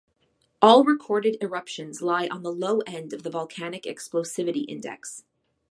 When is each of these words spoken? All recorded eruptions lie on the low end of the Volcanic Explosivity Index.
All 0.63 0.83
recorded 0.83 1.37
eruptions 1.43 2.01
lie 2.01 2.27
on 2.29 2.41
the 2.41 2.51
low 2.51 2.79
end 2.87 3.13
of 3.13 3.21
the 3.21 3.29
Volcanic 3.29 3.83
Explosivity 3.83 4.65
Index. 4.67 5.25